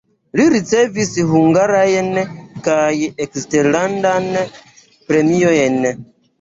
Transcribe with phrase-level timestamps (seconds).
[0.39, 2.09] Li ricevis hungarajn
[2.69, 2.81] kaj
[3.27, 4.29] eksterlandan
[5.13, 5.83] premiojn.